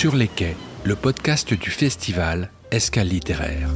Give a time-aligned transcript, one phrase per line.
[0.00, 3.68] Sur les quais, le podcast du festival Escale littéraire.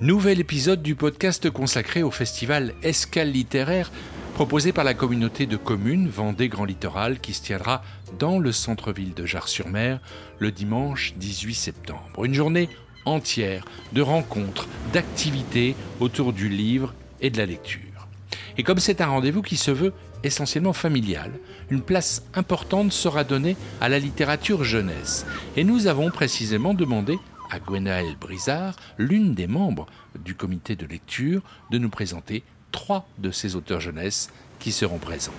[0.00, 3.92] Nouvel épisode du podcast consacré au festival Escale littéraire
[4.32, 7.82] proposé par la communauté de communes Vendée Grand Littoral qui se tiendra
[8.18, 10.00] dans le centre-ville de Jars-sur-Mer
[10.38, 12.24] le dimanche 18 septembre.
[12.24, 12.70] Une journée
[13.06, 17.80] entière de rencontres, d'activités autour du livre et de la lecture.
[18.58, 19.92] Et comme c'est un rendez-vous qui se veut
[20.22, 21.32] essentiellement familial,
[21.70, 25.26] une place importante sera donnée à la littérature jeunesse.
[25.56, 27.18] Et nous avons précisément demandé
[27.50, 29.86] à Gwenaëlle Brizard, l'une des membres
[30.18, 35.32] du comité de lecture, de nous présenter trois de ces auteurs jeunesse qui seront présents.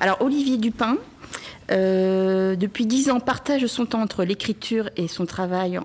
[0.00, 0.98] Alors Olivier Dupin,
[1.70, 5.80] euh, depuis dix ans, partage son temps entre l'écriture et son travail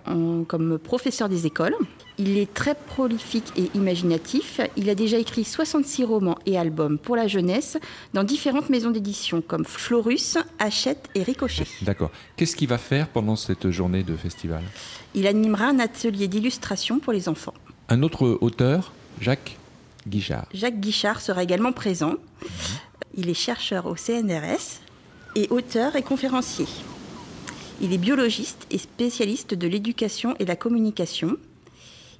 [0.48, 1.76] comme professeur des écoles.
[2.18, 4.60] Il est très prolifique et imaginatif.
[4.76, 7.78] Il a déjà écrit 66 romans et albums pour la jeunesse
[8.14, 11.66] dans différentes maisons d'édition comme Florus, Hachette et Ricochet.
[11.82, 12.12] D'accord.
[12.36, 14.64] Qu'est-ce qu'il va faire pendant cette journée de festival?
[15.16, 17.54] Il animera un atelier d'illustration pour les enfants.
[17.88, 19.58] Un autre auteur, Jacques
[20.06, 20.46] Guichard.
[20.54, 22.16] Jacques Guichard sera également présent.
[23.16, 24.82] Il est chercheur au CNRS
[25.36, 26.68] et auteur et conférencier.
[27.82, 31.38] Il est biologiste et spécialiste de l'éducation et la communication.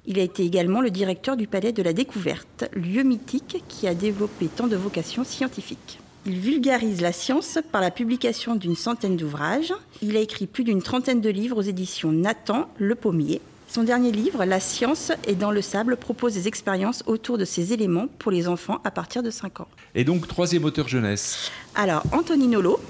[0.06, 3.94] Il a été également le directeur du Palais de la Découverte, lieu mythique qui a
[3.94, 5.98] développé tant de vocations scientifiques.
[6.26, 9.72] Il vulgarise la science par la publication d'une centaine d'ouvrages.
[10.02, 13.40] Il a écrit plus d'une trentaine de livres aux éditions Nathan Le Pommier.
[13.72, 17.72] Son dernier livre, La science est dans le sable, propose des expériences autour de ces
[17.72, 19.68] éléments pour les enfants à partir de 5 ans.
[19.94, 22.80] Et donc, troisième auteur jeunesse Alors, Anthony Nolo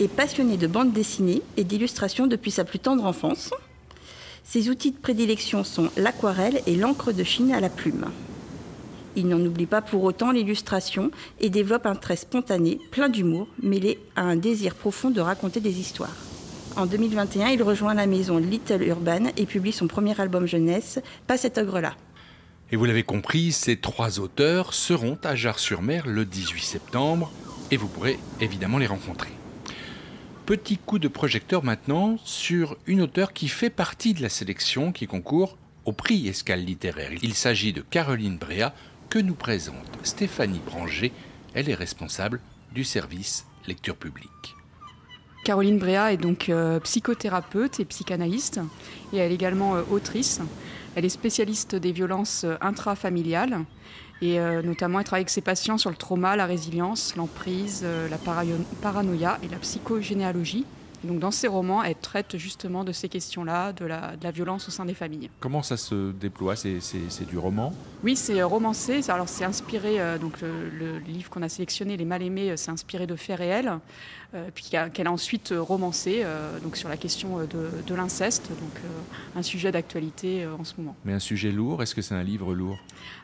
[0.00, 3.50] est passionné de bande dessinée et d'illustration depuis sa plus tendre enfance.
[4.44, 8.06] Ses outils de prédilection sont l'aquarelle et l'encre de Chine à la plume.
[9.16, 14.00] Il n'en oublie pas pour autant l'illustration et développe un trait spontané, plein d'humour, mêlé
[14.16, 16.16] à un désir profond de raconter des histoires.
[16.76, 20.98] En 2021, il rejoint la maison Little Urban et publie son premier album jeunesse,
[21.28, 21.94] Pas cet ogre-là.
[22.72, 27.30] Et vous l'avez compris, ces trois auteurs seront à Jars-sur-Mer le 18 septembre
[27.70, 29.30] et vous pourrez évidemment les rencontrer.
[30.46, 35.06] Petit coup de projecteur maintenant sur une auteure qui fait partie de la sélection qui
[35.06, 37.12] concourt au prix Escale littéraire.
[37.22, 38.74] Il s'agit de Caroline Bréa
[39.10, 41.12] que nous présente Stéphanie Branger.
[41.54, 42.40] Elle est responsable
[42.72, 44.56] du service lecture publique.
[45.44, 48.60] Caroline Bréa est donc euh, psychothérapeute et psychanalyste
[49.12, 50.40] et elle est également euh, autrice.
[50.96, 53.60] Elle est spécialiste des violences euh, intrafamiliales
[54.22, 58.16] et notamment elle travaille avec ses patients sur le trauma, la résilience, l'emprise, la
[58.80, 60.64] paranoïa et la psychogénéalogie
[61.04, 64.84] donc dans ses romans, elle traite justement de ces questions-là, de la, violence au sein
[64.84, 65.30] des familles.
[65.40, 66.56] Comment ça se déploie?
[66.56, 67.72] C'est du roman?
[68.02, 69.00] Oui, c'est romancé.
[69.08, 73.06] Alors c'est inspiré, euh, donc le, livre qu'on a sélectionné, Les Mal-Aimés, euh, c'est inspiré
[73.06, 73.78] de faits réels,
[74.34, 76.24] euh, puis qu'elle a ensuite romancé
[76.62, 78.80] donc sur la question de, l'inceste, donc
[79.36, 80.96] un sujet d'actualité en ce moment.
[81.04, 82.78] Mais un sujet lourd, est-ce que c'est un livre lourd?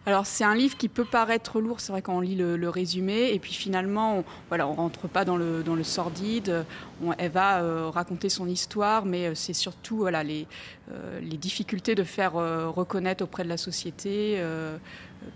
[0.07, 3.33] Alors c'est un livre qui peut paraître lourd, c'est vrai quand on lit le, résumé,
[3.33, 6.65] et puis finalement, on, voilà, on rentre pas dans le, dans le sordide,
[7.05, 10.47] on, elle va euh, raconter son histoire, mais euh, c'est surtout voilà, les,
[10.93, 14.43] euh, les, difficultés de faire reconnaître auprès de la société,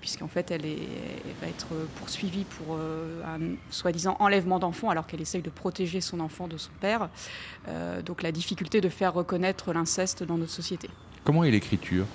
[0.00, 0.88] puisqu'en fait elle, est,
[1.40, 6.46] va être poursuivie pour un soi-disant enlèvement d'enfant alors qu'elle essaye de protéger son enfant
[6.46, 7.08] de son père.
[8.04, 10.90] donc la difficulté de faire reconnaître l'inceste dans notre société.
[11.24, 12.06] Comment est l'écriture?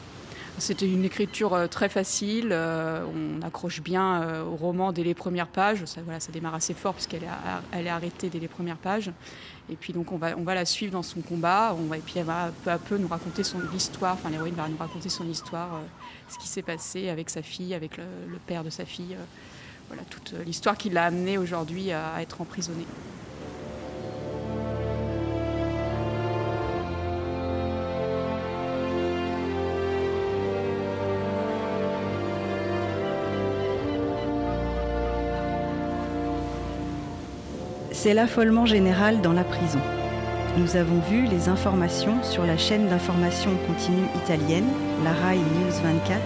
[0.59, 2.49] C'était une écriture euh, très facile.
[2.51, 5.85] Euh, on accroche bien euh, au roman dès les premières pages.
[5.85, 9.11] Ça, voilà, ça démarre assez fort puisqu'elle est, est arrêtée dès les premières pages.
[9.71, 11.75] Et puis donc on va, la suivre dans son combat.
[11.95, 14.13] Et puis elle va peu à peu nous raconter son histoire.
[14.13, 15.81] Enfin, l'héroïne va nous raconter son histoire,
[16.27, 18.03] ce qui s'est passé avec sa fille, avec le,
[18.47, 19.15] père de sa fille.
[19.87, 22.85] voilà toute l'histoire qui l'a amenée aujourd'hui à être emprisonnée.
[38.01, 39.81] C'est l'affolement général dans la prison.
[40.57, 44.69] Nous avons vu les informations sur la chaîne d'information continue italienne,
[45.03, 46.21] la RAI News 24,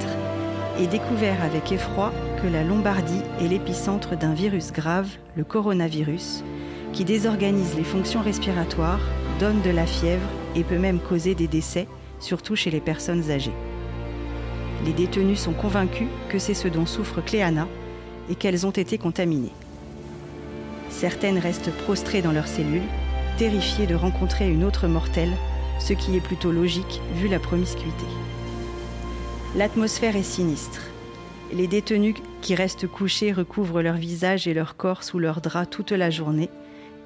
[0.79, 6.43] et découvert avec effroi que la Lombardie est l'épicentre d'un virus grave, le coronavirus,
[6.91, 9.01] qui désorganise les fonctions respiratoires,
[9.39, 11.87] donne de la fièvre et peut même causer des décès,
[12.19, 13.55] surtout chez les personnes âgées.
[14.85, 17.67] Les détenus sont convaincus que c'est ce dont souffre Cléana
[18.29, 19.53] et qu'elles ont été contaminées.
[20.93, 22.87] Certaines restent prostrées dans leurs cellules,
[23.37, 25.33] terrifiées de rencontrer une autre mortelle,
[25.79, 28.05] ce qui est plutôt logique vu la promiscuité.
[29.57, 30.81] L'atmosphère est sinistre.
[31.51, 35.91] Les détenus qui restent couchés recouvrent leur visage et leur corps sous leurs draps toute
[35.91, 36.49] la journée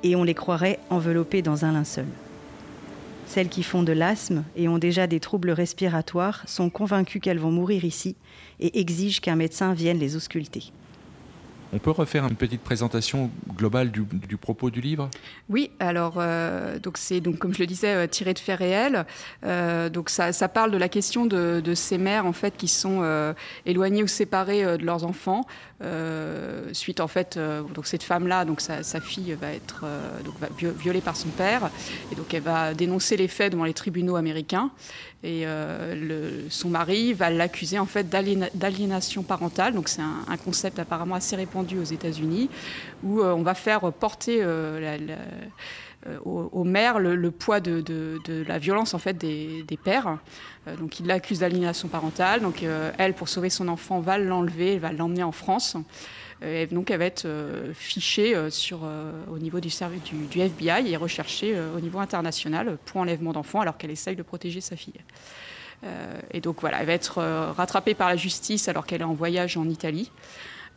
[0.04, 2.06] et on les croirait enveloppés dans un linceul.
[3.26, 7.52] Celles qui font de l'asthme et ont déjà des troubles respiratoires sont convaincues qu'elles vont
[7.52, 8.16] mourir ici
[8.60, 10.72] et exigent qu'un médecin vienne les ausculter.
[11.74, 15.10] On peut refaire une petite présentation globale du, propos du livre?
[15.50, 19.06] Oui, alors euh, donc c'est donc comme je le disais euh, tiré de faits réels.
[19.46, 23.04] Euh, donc ça, parle de la question de, ces mères en fait qui sont
[23.66, 25.46] éloignées ou séparées de leurs enfants.
[26.72, 27.38] Suite en fait
[27.74, 29.86] donc cette femme là donc sa, fille va être
[30.24, 30.36] donc
[30.80, 31.70] violée par son père.
[32.12, 34.72] Et donc elle va dénoncer les faits devant les tribunaux américains
[35.24, 39.74] et le, son mari va l'accuser en fait d'aliénation parentale.
[39.74, 42.50] Donc c'est un, concept apparemment assez répandu aux États-Unis,
[43.04, 44.98] où euh, on va faire porter euh,
[46.08, 50.18] euh, aux, mères le, poids de, la violence en fait des, pères.
[50.80, 52.42] donc il l'accuse d'aliénation parentale.
[52.42, 52.64] Donc
[52.98, 55.76] elle, pour sauver son enfant, va l'enlever, va l'emmener en France.
[56.72, 57.28] Donc elle va être
[57.74, 58.82] fichée sur,
[59.32, 64.16] au niveau du, FBI et recherchée au niveau international pour enlèvement d'enfants alors qu'elle essaye
[64.16, 65.02] de protéger sa fille.
[66.32, 67.24] et donc voilà, elle va être
[67.56, 70.12] rattrapée par la justice alors qu'elle est en voyage en Italie.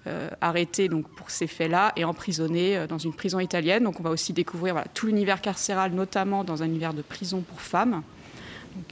[0.06, 3.84] Euh, arrêté donc pour ces faits-là et emprisonné euh, dans une prison italienne.
[3.84, 7.60] Donc on va aussi découvrir tout l'univers carcéral, notamment dans un univers de prison pour
[7.60, 8.02] femmes,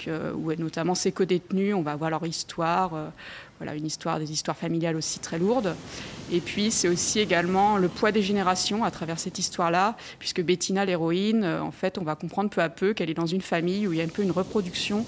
[0.07, 2.93] euh, où notamment ces co-détenus, on va voir leur histoire,
[3.59, 5.75] voilà, une histoire, des histoires familiales aussi très lourdes.
[6.33, 10.85] Et puis c'est aussi également le poids des générations à travers cette histoire-là, puisque Bettina,
[10.85, 13.93] l'héroïne, en fait, on va comprendre peu à peu qu'elle est dans une famille où
[13.93, 15.05] il y a un peu une reproduction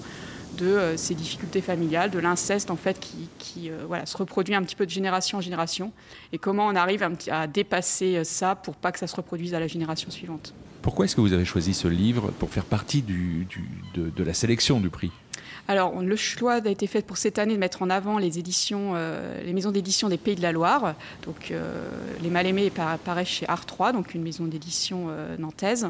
[0.57, 4.75] de euh, ces difficultés familiales, de l'inceste en fait qui, euh, se reproduit un petit
[4.75, 5.91] peu de génération en génération,
[6.33, 9.59] et comment on arrive à, dépasser euh, ça pour pas que ça se reproduise à
[9.59, 10.53] la génération suivante.
[10.81, 14.89] Pourquoi est-ce que vous avez choisi ce livre pour faire partie de la sélection du
[14.89, 15.11] prix?
[15.67, 18.93] Alors, le choix a été fait pour cette année de mettre en avant les éditions,
[18.95, 20.95] euh, les maisons d'édition des Pays de la Loire.
[21.25, 21.89] Donc, euh,
[22.21, 25.89] Les Mal-Aimés apparaissent chez Art 3, donc une maison d'édition euh, nantaise.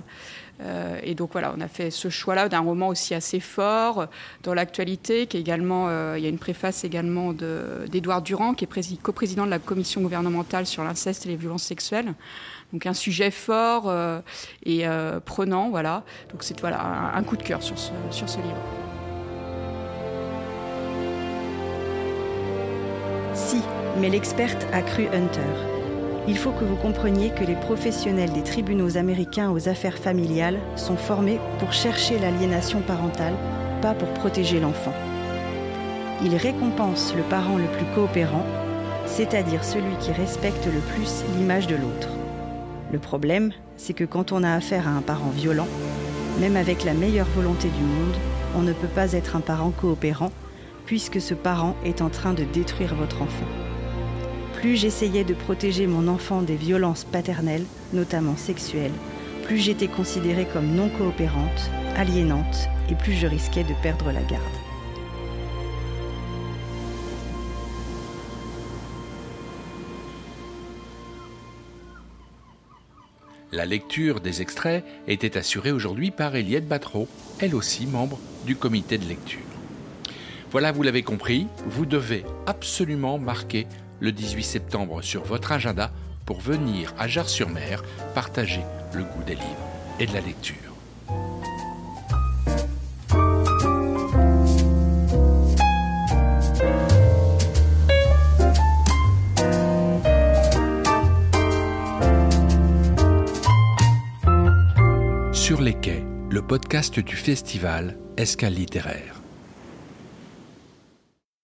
[1.03, 4.07] et donc, voilà, on a fait ce choix-là d'un roman aussi assez fort
[4.43, 9.01] dans l'actualité, qui est également, il y a une préface également d'Édouard Durand, qui est
[9.01, 12.13] coprésident de la commission gouvernementale sur l'inceste et les violences sexuelles.
[12.73, 13.91] Donc, un sujet fort
[14.63, 14.85] et
[15.25, 16.03] prenant, voilà.
[16.29, 19.00] Donc, c'est voilà, un, coup de cœur sur sur ce livre.
[23.33, 23.61] Si,
[23.99, 25.41] mais l'experte a cru Hunter.
[26.27, 30.97] Il faut que vous compreniez que les professionnels des tribunaux américains aux affaires familiales sont
[30.97, 33.33] formés pour chercher l'aliénation parentale,
[33.81, 34.93] pas pour protéger l'enfant.
[36.23, 38.45] Ils récompensent le parent le plus coopérant,
[39.07, 42.09] c'est-à-dire celui qui respecte le plus l'image de l'autre.
[42.91, 45.67] Le problème, c'est que quand on a affaire à un parent violent,
[46.39, 48.15] même avec la meilleure volonté du monde,
[48.55, 50.31] on ne peut pas être un parent coopérant
[50.91, 53.47] puisque ce parent est en train de détruire votre enfant.
[54.55, 58.91] Plus j'essayais de protéger mon enfant des violences paternelles, notamment sexuelles,
[59.45, 64.43] plus j'étais considérée comme non coopérante, aliénante, et plus je risquais de perdre la garde.
[73.53, 77.07] La lecture des extraits était assurée aujourd'hui par Eliette Batreau,
[77.39, 79.39] elle aussi membre du comité de lecture.
[80.51, 83.67] Voilà, vous l'avez compris, vous devez absolument marquer
[84.01, 85.91] le 18 septembre sur votre agenda
[86.25, 88.59] pour venir à Jarre-sur-Mer partager
[88.93, 90.57] le goût des livres et de la lecture.
[105.31, 109.20] Sur les quais, le podcast du festival Escale littéraire.